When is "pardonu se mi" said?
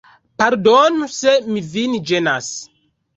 0.43-1.63